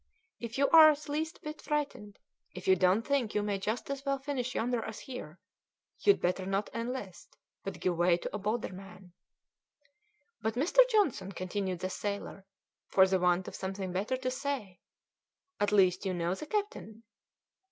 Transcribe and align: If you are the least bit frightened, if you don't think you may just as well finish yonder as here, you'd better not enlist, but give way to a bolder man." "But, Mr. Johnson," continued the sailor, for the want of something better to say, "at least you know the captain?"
If 0.39 0.57
you 0.57 0.67
are 0.71 0.95
the 0.95 1.11
least 1.11 1.43
bit 1.43 1.61
frightened, 1.61 2.17
if 2.55 2.67
you 2.67 2.75
don't 2.75 3.03
think 3.03 3.35
you 3.35 3.43
may 3.43 3.59
just 3.59 3.87
as 3.91 4.03
well 4.03 4.17
finish 4.17 4.55
yonder 4.55 4.83
as 4.83 5.01
here, 5.01 5.37
you'd 5.99 6.19
better 6.19 6.47
not 6.47 6.71
enlist, 6.73 7.37
but 7.63 7.79
give 7.79 7.95
way 7.95 8.17
to 8.17 8.35
a 8.35 8.39
bolder 8.39 8.73
man." 8.73 9.13
"But, 10.41 10.55
Mr. 10.55 10.79
Johnson," 10.89 11.31
continued 11.33 11.81
the 11.81 11.89
sailor, 11.91 12.47
for 12.89 13.05
the 13.05 13.19
want 13.19 13.47
of 13.47 13.53
something 13.53 13.91
better 13.91 14.17
to 14.17 14.31
say, 14.31 14.79
"at 15.59 15.71
least 15.71 16.03
you 16.03 16.15
know 16.15 16.33
the 16.33 16.47
captain?" 16.47 17.03